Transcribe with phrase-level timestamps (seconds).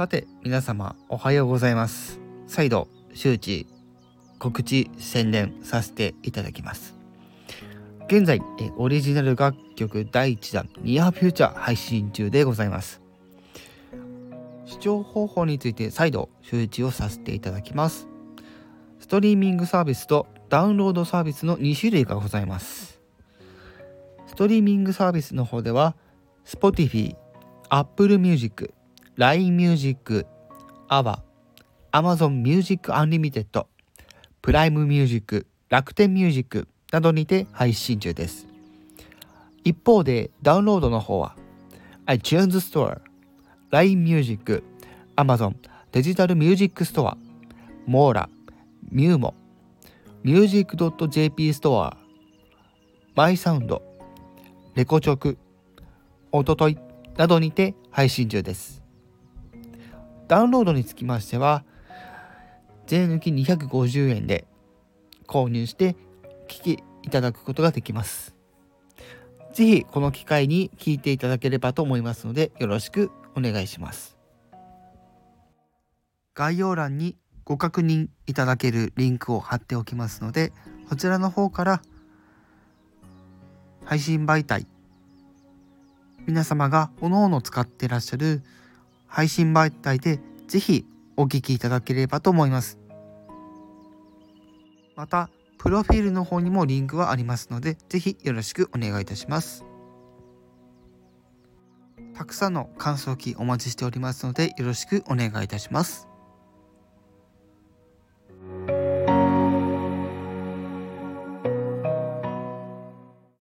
[0.00, 2.20] さて皆様おはようございます。
[2.46, 3.66] 再度周知
[4.38, 6.96] 告知宣伝させていただきます。
[8.06, 8.40] 現在
[8.78, 13.02] オリジナル楽曲第1弾ニアフューチャー配信中でございます。
[14.64, 18.08] 視聴方法について再度周知をさせていただきます。
[19.00, 23.02] ストリーミングサービスとダウンロードサービスの2種類がございます。
[24.26, 25.94] ストリーミングサービスの方では
[26.46, 27.16] Spotify、
[27.68, 28.72] Apple Music、
[29.20, 30.24] LINE Music、
[30.88, 31.18] AWA、
[31.92, 33.66] Amazon Music Unlimited、
[34.40, 38.46] プライムミュージック、楽天ミュージックなどにて配信中です。
[39.62, 41.36] 一方でダウンロードの方は
[42.06, 43.02] iTunes Store、
[43.70, 44.64] LINE Music、
[45.16, 45.54] Amazon
[45.92, 47.18] デジタルミュージックストア、
[47.84, 48.30] モーラ、
[48.90, 49.34] ミューモ、
[50.22, 51.98] music.jp ストア、
[53.14, 53.82] マイサウンド、
[54.74, 55.36] レコチョク、
[56.32, 56.78] おととい
[57.18, 58.79] などにて配信中です。
[60.30, 61.64] ダウンロードにつきましては、
[62.86, 64.46] 税抜き250円で
[65.26, 65.96] 購入して
[66.46, 68.36] 聴きいただくことができます。
[69.52, 74.16] ぜひこの機会に聞いていただければと思いますのでよろしくお願いします。
[76.34, 80.52] 概要欄にご確認いただけるリンクを貼っておきますので
[80.88, 81.82] そちらの方から
[83.84, 84.68] 配信媒体
[86.28, 88.44] 皆様が各々使ってらっしゃる
[89.10, 92.78] 配信媒体でぜひお聞きいただければと思います。
[94.96, 99.64] また、プロフィールの方にもリンクはありますので、ぜひよろしくお願いいたします。
[102.14, 106.09] たくさんの感想機お待ちしておりますので、よろしくお願いいたします。